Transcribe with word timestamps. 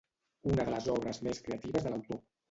Una 0.53 0.63
de 0.69 0.71
les 0.75 0.87
obres 0.93 1.19
més 1.27 1.41
creatives 1.49 1.85
de 1.89 1.93
l'autor. 1.93 2.23